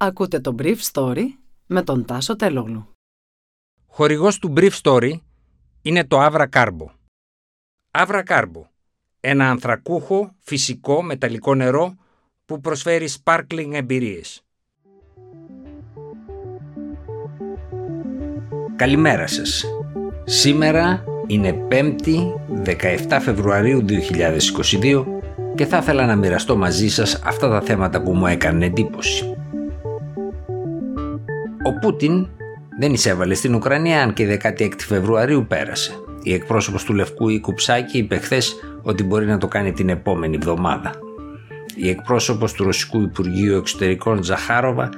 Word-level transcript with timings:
Ακούτε 0.00 0.40
το 0.40 0.54
Brief 0.58 0.76
Story 0.92 1.24
με 1.66 1.82
τον 1.82 2.04
Τάσο 2.04 2.36
Τελόγλου. 2.36 2.88
Χορηγός 3.86 4.38
του 4.38 4.52
Brief 4.56 4.70
Story 4.82 5.12
είναι 5.82 6.04
το 6.04 6.26
Avra 6.26 6.46
Carbo. 6.52 6.86
Avra 7.90 8.22
Carbo, 8.26 8.62
ένα 9.20 9.50
ανθρακούχο, 9.50 10.34
φυσικό, 10.38 11.02
μεταλλικό 11.02 11.54
νερό 11.54 11.94
που 12.44 12.60
προσφέρει 12.60 13.08
sparkling 13.22 13.70
εμπειρίες. 13.72 14.42
Καλημέρα 18.76 19.26
σας. 19.26 19.64
Σήμερα 20.24 21.04
είναι 21.26 21.66
5η 21.70 22.34
17 23.08 23.18
Φεβρουαρίου 23.20 23.84
2022 23.84 25.04
και 25.54 25.66
θα 25.66 25.78
ήθελα 25.78 26.06
να 26.06 26.16
μοιραστώ 26.16 26.56
μαζί 26.56 26.88
σας 26.88 27.20
αυτά 27.24 27.48
τα 27.48 27.60
θέματα 27.60 28.02
που 28.02 28.14
μου 28.14 28.26
έκανε 28.26 28.66
εντύπωση. 28.66 29.37
Ο 31.68 31.72
Πούτιν 31.72 32.26
δεν 32.78 32.92
εισέβαλε 32.92 33.34
στην 33.34 33.54
Ουκρανία 33.54 34.02
αν 34.02 34.12
και 34.12 34.22
η 34.22 34.40
16 34.58 34.68
Φεβρουαρίου 34.78 35.46
πέρασε. 35.48 35.92
Η 36.22 36.32
εκπρόσωπος 36.32 36.84
του 36.84 36.94
Λευκού 36.94 37.28
Οίκου 37.28 37.54
Ψάκη 37.54 37.98
είπε 37.98 38.16
χθες 38.16 38.56
ότι 38.82 39.04
μπορεί 39.04 39.26
να 39.26 39.38
το 39.38 39.48
κάνει 39.48 39.72
την 39.72 39.88
επόμενη 39.88 40.36
εβδομάδα. 40.36 40.92
Η 41.76 41.88
εκπρόσωπος 41.88 42.52
του 42.52 42.64
Ρωσικού 42.64 43.02
Υπουργείου 43.02 43.56
Εξωτερικών 43.56 44.22
Ζαχάροβα 44.22 44.88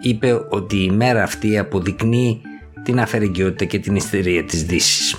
είπε 0.00 0.46
ότι 0.48 0.76
η 0.76 0.90
μέρα 0.90 1.22
αυτή 1.22 1.58
αποδεικνύει 1.58 2.40
την 2.82 3.00
αφαιρεγκαιότητα 3.00 3.64
και 3.64 3.78
την 3.78 3.96
ιστερία 3.96 4.44
της 4.44 4.64
δύσης. 4.64 5.14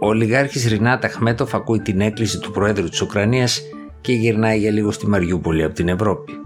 Ο 0.00 0.06
ολιγάρχης 0.06 0.68
Ρινάτα 0.68 1.08
Χμέτοφ 1.08 1.54
ακούει 1.54 1.80
την 1.80 2.00
έκκληση 2.00 2.38
του 2.38 2.50
Προέδρου 2.50 2.88
της 2.88 3.00
Ουκρανίας 3.00 3.62
και 4.00 4.12
γυρνάει 4.12 4.58
για 4.58 4.70
λίγο 4.70 4.90
στη 4.90 5.08
Μαριούπολη 5.08 5.64
από 5.64 5.74
την 5.74 5.88
Ευρώπη. 5.88 6.41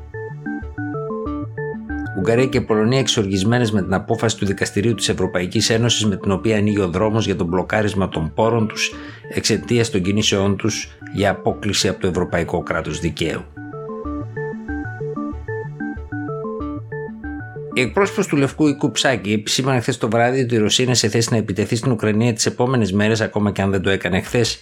Ουγγαρία 2.26 2.46
και 2.46 2.60
Πολωνία 2.60 2.98
εξοργισμένες 2.98 3.70
με 3.70 3.82
την 3.82 3.94
απόφαση 3.94 4.36
του 4.36 4.46
Δικαστηρίου 4.46 4.94
της 4.94 5.08
Ευρωπαϊκής 5.08 5.70
Ένωσης 5.70 6.06
με 6.06 6.16
την 6.16 6.30
οποία 6.30 6.56
ανοίγει 6.56 6.80
ο 6.80 6.88
δρόμος 6.88 7.24
για 7.24 7.36
τον 7.36 7.46
μπλοκάρισμα 7.46 8.08
των 8.08 8.32
πόρων 8.34 8.66
τους 8.68 8.92
εξαιτίας 9.28 9.90
των 9.90 10.02
κινήσεών 10.02 10.56
τους 10.56 10.88
για 11.14 11.30
απόκληση 11.30 11.88
από 11.88 12.00
το 12.00 12.06
Ευρωπαϊκό 12.06 12.62
κράτος 12.62 13.00
δικαίου. 13.00 13.44
Η 17.74 17.80
εκπρόσωπος 17.80 18.26
του 18.26 18.36
Λευκού 18.36 18.66
Οικού 18.66 18.90
Ψάκη 18.90 19.32
επισήμανε 19.32 19.80
χθες 19.80 19.98
το 19.98 20.08
βράδυ 20.08 20.40
ότι 20.40 20.54
η 20.54 20.58
Ρωσία 20.58 20.84
είναι 20.84 20.94
σε 20.94 21.08
θέση 21.08 21.28
να 21.30 21.36
επιτεθεί 21.36 21.76
στην 21.76 21.92
Ουκρανία 21.92 22.32
τις 22.32 22.46
επόμενες 22.46 22.92
μέρες, 22.92 23.20
ακόμα 23.20 23.52
και 23.52 23.62
αν 23.62 23.70
δεν 23.70 23.82
το 23.82 23.90
έκανε 23.90 24.20
χθες, 24.20 24.58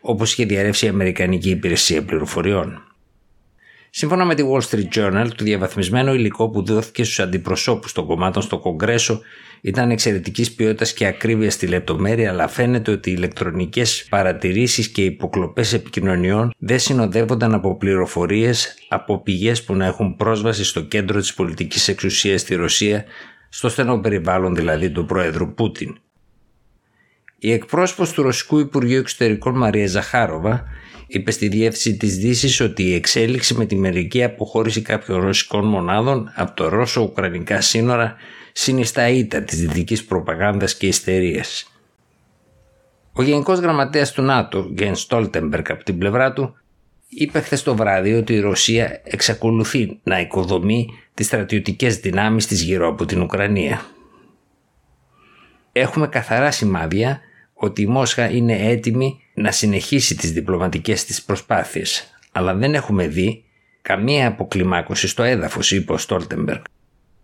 όπως 0.00 0.32
είχε 0.32 0.44
διαρρεύσει 0.44 0.86
η 0.86 0.88
Αμερικανική 0.88 1.50
Υπηρεσία 1.50 2.02
Πληροφοριών. 2.02 2.87
Σύμφωνα 3.90 4.24
με 4.24 4.34
τη 4.34 4.42
Wall 4.52 4.60
Street 4.60 4.98
Journal, 4.98 5.26
το 5.36 5.44
διαβαθμισμένο 5.44 6.14
υλικό 6.14 6.48
που 6.48 6.64
δόθηκε 6.64 7.04
στους 7.04 7.20
αντιπροσώπους 7.20 7.92
των 7.92 8.06
κομμάτων 8.06 8.42
στο 8.42 8.58
Κογκρέσο 8.58 9.20
ήταν 9.60 9.90
εξαιρετικής 9.90 10.52
ποιότητας 10.52 10.92
και 10.92 11.06
ακρίβειας 11.06 11.54
στη 11.54 11.66
λεπτομέρεια, 11.66 12.30
αλλά 12.30 12.48
φαίνεται 12.48 12.90
ότι 12.90 13.10
οι 13.10 13.14
ηλεκτρονικές 13.16 14.06
παρατηρήσεις 14.08 14.88
και 14.88 15.04
υποκλοπές 15.04 15.72
επικοινωνιών 15.72 16.50
δεν 16.58 16.78
συνοδεύονταν 16.78 17.54
από 17.54 17.76
πληροφορίες 17.76 18.74
από 18.88 19.22
πηγές 19.22 19.64
που 19.64 19.74
να 19.74 19.86
έχουν 19.86 20.16
πρόσβαση 20.16 20.64
στο 20.64 20.80
κέντρο 20.80 21.20
της 21.20 21.34
πολιτικής 21.34 21.88
εξουσίας 21.88 22.40
στη 22.40 22.54
Ρωσία, 22.54 23.04
στο 23.48 23.68
στενό 23.68 23.98
περιβάλλον 23.98 24.54
δηλαδή 24.54 24.90
του 24.90 25.04
Πρόεδρου 25.04 25.54
Πούτιν. 25.54 25.98
Η 27.38 27.52
εκπρόσωπος 27.52 28.12
του 28.12 28.22
Ρωσικού 28.22 28.58
Υπουργείου 28.58 28.98
Εξωτερικών 28.98 29.56
Μαρία 29.56 29.86
Ζαχάροβα 29.86 30.64
είπε 31.10 31.30
στη 31.30 31.48
διεύθυνση 31.48 31.96
της 31.96 32.16
Δύσης 32.16 32.60
ότι 32.60 32.82
η 32.82 32.94
εξέλιξη 32.94 33.54
με 33.54 33.66
τη 33.66 33.76
μερική 33.76 34.24
αποχώρηση 34.24 34.82
κάποιων 34.82 35.20
ρωσικών 35.20 35.64
μονάδων 35.64 36.32
από 36.34 36.54
το 36.54 36.68
Ρώσο-Ουκρανικά 36.68 37.60
σύνορα 37.60 38.16
συνιστά 38.52 39.08
ήττα 39.08 39.42
της 39.42 39.58
δυτικής 39.58 40.04
προπαγάνδας 40.04 40.76
και 40.76 40.86
ιστερίας. 40.86 41.72
Ο 43.12 43.22
Γενικός 43.22 43.58
Γραμματέας 43.58 44.12
του 44.12 44.22
ΝΑΤΟ, 44.22 44.70
Γκέν 44.72 44.96
Στόλτεμπερκ, 44.96 45.70
από 45.70 45.84
την 45.84 45.98
πλευρά 45.98 46.32
του, 46.32 46.56
είπε 47.08 47.40
χθες 47.40 47.62
το 47.62 47.74
βράδυ 47.76 48.14
ότι 48.14 48.32
η 48.32 48.40
Ρωσία 48.40 49.00
εξακολουθεί 49.04 50.00
να 50.02 50.20
οικοδομεί 50.20 50.88
τις 51.14 51.26
στρατιωτικές 51.26 51.96
δυνάμεις 51.96 52.46
της 52.46 52.62
γύρω 52.62 52.88
από 52.88 53.04
την 53.04 53.20
Ουκρανία. 53.20 53.80
Έχουμε 55.72 56.06
καθαρά 56.06 56.50
σημάδια 56.50 57.20
ότι 57.60 57.82
η 57.82 57.86
Μόσχα 57.86 58.30
είναι 58.30 58.58
έτοιμη 58.68 59.20
να 59.34 59.52
συνεχίσει 59.52 60.16
τις 60.16 60.32
διπλωματικές 60.32 61.04
της 61.04 61.22
προσπάθειες, 61.22 62.18
αλλά 62.32 62.54
δεν 62.54 62.74
έχουμε 62.74 63.06
δει 63.06 63.44
καμία 63.82 64.26
αποκλιμάκωση 64.26 65.08
στο 65.08 65.22
έδαφος, 65.22 65.72
είπε 65.72 65.92
ο 65.92 65.98
Στόλτεμπεργκ. 65.98 66.60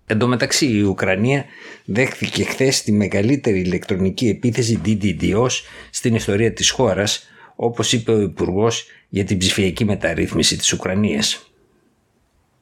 Εν 0.07 0.19
τω 0.19 0.29
μεταξύ 0.29 0.67
η 0.67 0.83
Ουκρανία 0.83 1.45
δέχθηκε 1.85 2.45
χθες 2.45 2.83
τη 2.83 2.93
μεγαλύτερη 2.93 3.61
ηλεκτρονική 3.61 4.29
επίθεση 4.29 4.81
DDoS 4.85 5.49
στην 5.91 6.15
ιστορία 6.15 6.53
της 6.53 6.71
χώρας, 6.71 7.27
όπως 7.55 7.93
είπε 7.93 8.13
ο 8.13 8.21
Υπουργός 8.21 8.87
για 9.09 9.25
την 9.25 9.39
ψηφιακή 9.39 9.85
μεταρρύθμιση 9.85 10.57
της 10.57 10.73
Ουκρανίας. 10.73 11.49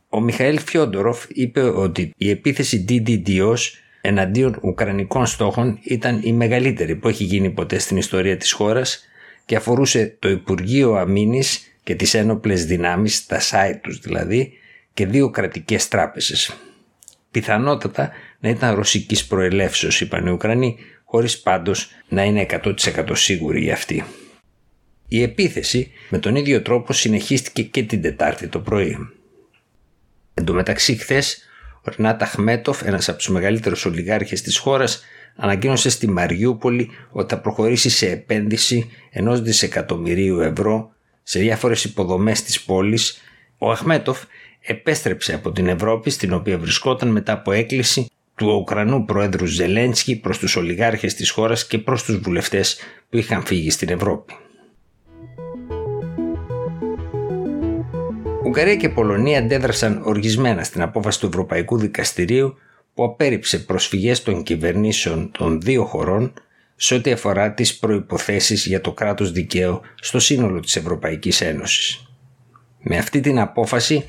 Ο 0.08 0.20
Μιχαήλ 0.20 0.60
Φιόντοροφ 0.60 1.24
είπε 1.28 1.62
ότι 1.62 2.12
η 2.16 2.30
επίθεση 2.30 2.84
DDoS 2.88 3.58
εναντίον 4.04 4.58
Ουκρανικών 4.62 5.26
στόχων 5.26 5.78
ήταν 5.82 6.20
η 6.22 6.32
μεγαλύτερη 6.32 6.96
που 6.96 7.08
έχει 7.08 7.24
γίνει 7.24 7.50
ποτέ 7.50 7.78
στην 7.78 7.96
ιστορία 7.96 8.36
της 8.36 8.52
χώρας 8.52 9.04
και 9.44 9.56
αφορούσε 9.56 10.16
το 10.18 10.28
Υπουργείο 10.28 10.94
Αμήνης 10.94 11.76
και 11.82 11.94
τις 11.94 12.14
ένοπλες 12.14 12.66
δυνάμεις, 12.66 13.26
τα 13.26 13.40
site 13.40 13.78
τους 13.82 13.98
δηλαδή, 13.98 14.52
και 14.94 15.06
δύο 15.06 15.30
κρατικές 15.30 15.88
τράπεζες. 15.88 16.56
Πιθανότατα 17.30 18.10
να 18.40 18.48
ήταν 18.48 18.74
ρωσικής 18.74 19.26
προελεύσεως, 19.26 20.00
είπαν 20.00 20.26
οι 20.26 20.30
Ουκρανοί, 20.30 20.76
χωρίς 21.04 21.40
πάντως 21.40 21.90
να 22.08 22.24
είναι 22.24 22.40
100% 22.40 22.74
σίγουροι 23.12 23.60
για 23.60 23.72
αυτή. 23.72 24.04
Η 25.08 25.22
επίθεση 25.22 25.90
με 26.08 26.18
τον 26.18 26.36
ίδιο 26.36 26.62
τρόπο 26.62 26.92
συνεχίστηκε 26.92 27.62
και 27.62 27.82
την 27.82 28.02
Τετάρτη 28.02 28.46
το 28.48 28.60
πρωί. 28.60 28.96
Εν 30.34 30.44
τω 30.44 30.52
μεταξύ 30.52 30.96
χθες 30.96 31.42
ο 31.84 31.90
Ρνάτα 31.96 32.26
Χμέτοφ, 32.26 32.82
ένας 32.82 33.08
από 33.08 33.18
τους 33.18 33.28
μεγαλύτερους 33.28 33.84
ολιγάρχες 33.84 34.42
της 34.42 34.58
χώρας, 34.58 35.04
ανακοίνωσε 35.36 35.90
στη 35.90 36.08
Μαριούπολη 36.08 36.90
ότι 37.10 37.34
θα 37.34 37.40
προχωρήσει 37.40 37.90
σε 37.90 38.10
επένδυση 38.10 38.90
ενός 39.10 39.40
δισεκατομμυρίου 39.40 40.40
ευρώ 40.40 40.92
σε 41.22 41.38
διάφορες 41.38 41.84
υποδομές 41.84 42.42
της 42.42 42.62
πόλης. 42.62 43.22
Ο 43.58 43.70
Αχμέτοφ 43.70 44.22
επέστρεψε 44.60 45.34
από 45.34 45.52
την 45.52 45.68
Ευρώπη 45.68 46.10
στην 46.10 46.32
οποία 46.32 46.58
βρισκόταν 46.58 47.08
μετά 47.08 47.32
από 47.32 47.52
έκκληση 47.52 48.10
του 48.34 48.46
Ουκρανού 48.46 49.04
Πρόεδρου 49.04 49.46
Ζελένσκι 49.46 50.16
προς 50.16 50.38
τους 50.38 50.56
ολιγάρχες 50.56 51.14
της 51.14 51.30
χώρας 51.30 51.66
και 51.66 51.78
προς 51.78 52.02
τους 52.02 52.18
βουλευτές 52.18 52.78
που 53.10 53.16
είχαν 53.16 53.46
φύγει 53.46 53.70
στην 53.70 53.88
Ευρώπη. 53.88 54.32
Ουγγαρία 58.52 58.76
και 58.76 58.88
Πολωνία 58.88 59.38
αντέδρασαν 59.38 60.02
οργισμένα 60.04 60.64
στην 60.64 60.82
απόφαση 60.82 61.20
του 61.20 61.26
Ευρωπαϊκού 61.26 61.78
Δικαστηρίου 61.78 62.54
που 62.94 63.04
απέρριψε 63.04 63.58
προσφυγές 63.58 64.22
των 64.22 64.42
κυβερνήσεων 64.42 65.30
των 65.38 65.60
δύο 65.60 65.84
χωρών 65.84 66.32
σε 66.76 66.94
ό,τι 66.94 67.12
αφορά 67.12 67.52
τις 67.52 67.78
προϋποθέσεις 67.78 68.66
για 68.66 68.80
το 68.80 68.92
κράτος 68.92 69.32
δικαίου 69.32 69.80
στο 70.00 70.18
σύνολο 70.18 70.60
της 70.60 70.76
Ευρωπαϊκής 70.76 71.40
Ένωσης. 71.40 72.06
Με 72.80 72.98
αυτή 72.98 73.20
την 73.20 73.38
απόφαση 73.38 74.04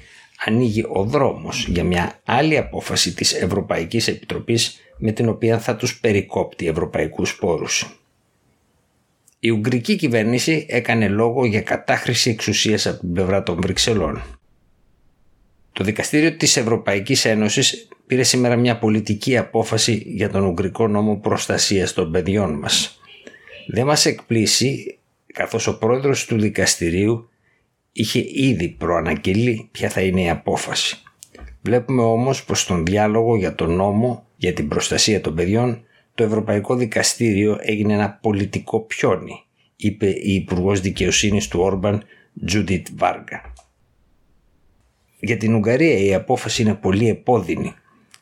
ανοίγει 0.46 0.86
ο 0.90 1.04
δρόμος 1.04 1.68
για 1.68 1.84
μια 1.84 2.20
άλλη 2.26 2.58
απόφαση 2.58 3.14
της 3.14 3.34
Ευρωπαϊκής 3.34 4.08
Επιτροπής 4.08 4.80
με 4.98 5.12
την 5.12 5.30
οποία 5.30 5.60
θα 5.60 5.76
τους 5.76 6.00
περικόπτει 6.00 6.68
ευρωπαϊκούς 6.68 7.36
πόρους. 7.36 8.03
Η 9.46 9.50
Ουγγρική 9.50 9.96
κυβέρνηση 9.96 10.66
έκανε 10.70 11.08
λόγο 11.08 11.46
για 11.46 11.62
κατάχρηση 11.62 12.30
εξουσίας 12.30 12.86
από 12.88 13.00
την 13.00 13.14
πλευρά 13.14 13.44
των 13.44 13.62
Βρυξελών. 13.62 14.40
Το 15.72 15.84
Δικαστήριο 15.84 16.36
της 16.36 16.58
Ευρωπαϊκής 16.58 17.26
Ένωσης 17.26 17.88
πήρε 18.08 18.24
σήμερα 18.24 18.56
μια 18.56 18.78
πολιτική 18.78 19.38
απόφαση 19.38 20.04
για 20.06 20.30
τον 20.30 20.46
Ουγγρικό 20.46 20.88
νόμο 20.88 21.18
προστασίας 21.18 21.94
των 21.94 22.12
παιδιών 22.12 22.54
μας. 22.54 23.00
Δεν 23.68 23.86
μας 23.86 24.06
εκπλήσει 24.06 24.98
καθώς 25.34 25.68
ο 25.68 25.78
πρόεδρος 25.78 26.26
του 26.26 26.40
δικαστηρίου 26.40 27.30
είχε 27.92 28.26
ήδη 28.34 28.70
προαναγγελεί 28.70 29.68
ποια 29.72 29.90
θα 29.90 30.02
είναι 30.02 30.22
η 30.22 30.30
απόφαση. 30.30 30.98
Βλέπουμε 31.62 32.02
όμως 32.02 32.44
πως 32.44 32.62
στον 32.62 32.86
διάλογο 32.86 33.36
για 33.36 33.56
τον 33.56 33.76
νόμο 33.76 34.26
για 34.36 34.54
την 34.54 34.68
προστασία 34.68 35.22
των 35.22 35.36
παιδιών 35.36 35.84
το 36.16 36.24
Ευρωπαϊκό 36.24 36.76
Δικαστήριο 36.76 37.58
έγινε 37.62 37.94
ένα 37.94 38.20
πολιτικό 38.22 38.80
πιόνι, 38.80 39.44
είπε 39.76 40.10
η 40.10 40.34
Υπουργός 40.34 40.80
Δικαιοσύνης 40.80 41.48
του 41.48 41.60
Όρμπαν 41.60 42.04
Τζούντιτ 42.46 42.88
Βάργα. 42.96 43.54
Για 45.20 45.38
την 45.38 45.56
Ουγγαρία 45.56 45.98
η 45.98 46.14
απόφαση 46.14 46.62
είναι 46.62 46.74
πολύ 46.74 47.10
επώδυνη, 47.10 47.74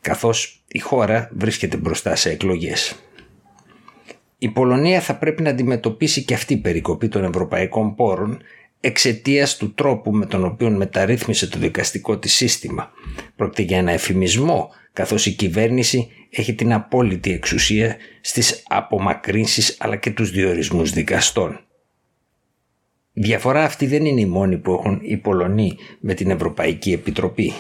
καθώς 0.02 0.64
η 0.68 0.80
χώρα 0.80 1.30
βρίσκεται 1.34 1.78
μπροστά 1.78 2.16
σε 2.16 2.30
εκλογές. 2.30 2.96
Η 4.38 4.50
Πολωνία 4.50 5.02
θα 5.02 5.16
πρέπει 5.16 5.42
να 5.42 5.50
αντιμετωπίσει 5.50 6.24
και 6.24 6.34
αυτή 6.34 6.54
η 6.54 6.58
περικοπή 6.58 7.08
των 7.08 7.24
ευρωπαϊκών 7.24 7.96
πόρων 7.96 8.42
εξαιτίας 8.80 9.58
του 9.58 9.74
τρόπου 9.74 10.12
με 10.12 10.26
τον 10.26 10.46
οποίο 10.46 10.70
μεταρρύθμισε 10.70 11.48
το 11.48 11.60
δικαστικό 11.60 12.18
της 12.18 12.36
σύστημα. 12.36 12.92
Πρόκειται 13.36 13.62
για 13.62 13.78
ένα 13.78 13.92
εφημισμό 13.92 14.70
καθώς 14.94 15.26
η 15.26 15.32
κυβέρνηση 15.32 16.08
έχει 16.32 16.56
την 16.56 16.74
απόλυτη 16.74 17.32
εξουσία 17.32 17.98
στις 18.22 18.64
απομακρύνσεις 18.68 19.76
αλλά 19.80 19.96
και 19.96 20.12
τους 20.12 20.32
διορισμούς 20.32 20.92
δικαστών. 20.92 21.60
Η 23.14 23.22
διαφορά 23.22 23.64
αυτή 23.64 23.86
δεν 23.86 24.06
είναι 24.06 24.22
η 24.22 24.26
μόνη 24.26 24.58
που 24.58 24.74
έχουν 24.74 25.00
οι 25.04 25.18
Πολωνοί 25.18 25.78
με 26.00 26.14
την 26.14 26.30
Ευρωπαϊκή 26.30 26.92
Επιτροπή, 26.92 27.54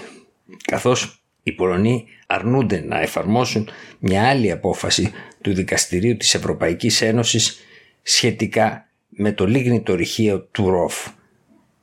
καθώς 0.63 1.23
οι 1.44 1.51
Πολωνοί 1.51 2.06
αρνούνται 2.27 2.83
να 2.88 3.01
εφαρμόσουν 3.01 3.69
μια 4.00 4.29
άλλη 4.29 4.51
απόφαση 4.51 5.12
του 5.41 5.53
Δικαστηρίου 5.53 6.18
της 6.18 6.33
Ευρωπαϊκής 6.33 7.01
Ένωσης 7.01 7.59
σχετικά 8.01 8.89
με 9.09 9.31
το 9.31 9.47
λίγνητο 9.47 9.95
ρηχείο 9.95 10.41
του 10.41 10.69
ΡΟΦ. 10.69 11.07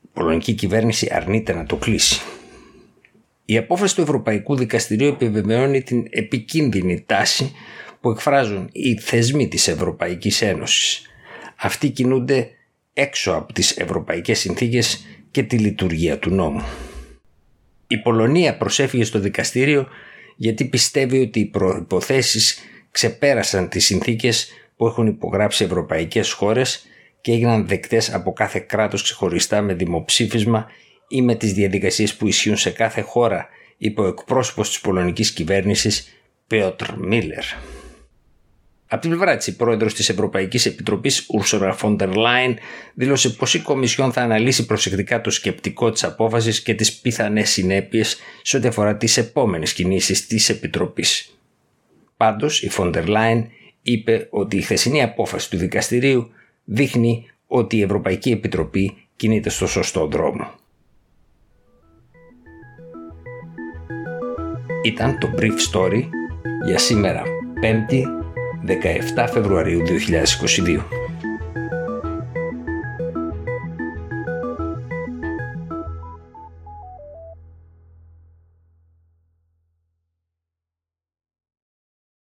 Η 0.02 0.08
πολωνική 0.12 0.52
κυβέρνηση 0.52 1.08
αρνείται 1.12 1.52
να 1.52 1.66
το 1.66 1.76
κλείσει. 1.76 2.22
Η 3.50 3.56
απόφαση 3.56 3.94
του 3.94 4.00
Ευρωπαϊκού 4.00 4.56
Δικαστηρίου 4.56 5.08
επιβεβαιώνει 5.08 5.82
την 5.82 6.06
επικίνδυνη 6.10 7.02
τάση 7.06 7.52
που 8.00 8.10
εκφράζουν 8.10 8.68
οι 8.72 8.98
θεσμοί 8.98 9.48
της 9.48 9.68
Ευρωπαϊκής 9.68 10.42
Ένωσης. 10.42 11.02
Αυτοί 11.56 11.90
κινούνται 11.90 12.50
έξω 12.92 13.32
από 13.32 13.52
τις 13.52 13.76
ευρωπαϊκές 13.76 14.38
συνθήκες 14.38 15.06
και 15.30 15.42
τη 15.42 15.58
λειτουργία 15.58 16.18
του 16.18 16.30
νόμου. 16.30 16.62
Η 17.86 17.98
Πολωνία 17.98 18.56
προσέφυγε 18.56 19.04
στο 19.04 19.18
δικαστήριο 19.18 19.88
γιατί 20.36 20.64
πιστεύει 20.64 21.20
ότι 21.20 21.40
οι 21.40 21.46
προϋποθέσεις 21.46 22.58
ξεπέρασαν 22.90 23.68
τις 23.68 23.84
συνθήκες 23.84 24.48
που 24.76 24.86
έχουν 24.86 25.06
υπογράψει 25.06 25.64
ευρωπαϊκές 25.64 26.32
χώρες 26.32 26.86
και 27.20 27.32
έγιναν 27.32 27.66
δεκτές 27.66 28.14
από 28.14 28.32
κάθε 28.32 28.58
κράτος 28.58 29.02
ξεχωριστά 29.02 29.62
με 29.62 29.74
δημοψήφισμα 29.74 30.66
ή 31.08 31.22
με 31.22 31.34
τις 31.34 31.52
διαδικασίες 31.52 32.14
που 32.14 32.26
ισχύουν 32.26 32.56
σε 32.56 32.70
κάθε 32.70 33.00
χώρα, 33.00 33.48
είπε 33.78 34.00
ο 34.00 34.06
εκπρόσωπος 34.06 34.68
της 34.68 34.80
πολωνικής 34.80 35.32
κυβέρνησης 35.32 36.08
Πέοτρ 36.46 36.92
Μίλλερ. 36.96 37.44
Από 38.90 39.00
την 39.00 39.10
πλευρά 39.10 39.36
της, 39.36 39.46
η 39.46 39.56
πρόεδρος 39.56 39.94
της 39.94 40.08
Ευρωπαϊκής 40.08 40.66
Επιτροπής, 40.66 41.26
Ursula 41.40 41.74
von 41.80 41.96
der 41.96 42.12
Leyen, 42.12 42.54
δήλωσε 42.94 43.30
πως 43.30 43.54
η 43.54 43.60
Κομισιόν 43.60 44.12
θα 44.12 44.22
αναλύσει 44.22 44.66
προσεκτικά 44.66 45.20
το 45.20 45.30
σκεπτικό 45.30 45.90
της 45.90 46.04
απόφασης 46.04 46.62
και 46.62 46.74
τις 46.74 46.94
πιθανές 46.94 47.50
συνέπειες 47.50 48.16
σε 48.42 48.56
ό,τι 48.56 48.68
αφορά 48.68 48.96
τις 48.96 49.16
επόμενες 49.16 49.72
κινήσεις 49.72 50.26
της 50.26 50.48
Επιτροπής. 50.48 51.38
Πάντως, 52.16 52.62
η 52.62 52.70
von 52.76 52.94
der 52.94 53.06
Leyen 53.06 53.44
είπε 53.82 54.26
ότι 54.30 54.56
η 54.56 54.62
χθεσινή 54.62 55.02
απόφαση 55.02 55.50
του 55.50 55.56
δικαστηρίου 55.56 56.30
δείχνει 56.64 57.26
ότι 57.46 57.76
η 57.76 57.82
Ευρωπαϊκή 57.82 58.30
Επιτροπή 58.30 58.96
κινείται 59.16 59.50
στο 59.50 59.66
σωστό 59.66 60.06
δρόμο. 60.06 60.54
Ήταν 64.82 65.18
το 65.18 65.30
Brief 65.38 65.72
Story 65.72 66.02
για 66.66 66.78
σήμερα 66.78 67.22
5η 67.62 68.02
17 69.24 69.26
Φεβρουαρίου 69.32 69.82
2022. 69.86 70.97